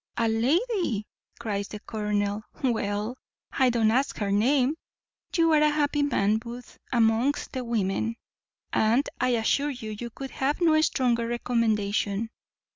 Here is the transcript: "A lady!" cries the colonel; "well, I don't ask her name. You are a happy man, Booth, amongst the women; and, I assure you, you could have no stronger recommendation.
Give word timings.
"A 0.17 0.27
lady!" 0.27 1.05
cries 1.39 1.67
the 1.67 1.79
colonel; 1.79 2.41
"well, 2.63 3.19
I 3.51 3.69
don't 3.69 3.91
ask 3.91 4.17
her 4.17 4.31
name. 4.31 4.73
You 5.35 5.53
are 5.53 5.61
a 5.61 5.69
happy 5.69 6.01
man, 6.01 6.37
Booth, 6.37 6.79
amongst 6.91 7.51
the 7.51 7.63
women; 7.63 8.15
and, 8.73 9.07
I 9.19 9.35
assure 9.35 9.69
you, 9.69 9.91
you 9.91 10.09
could 10.09 10.31
have 10.31 10.59
no 10.59 10.81
stronger 10.81 11.27
recommendation. 11.27 12.31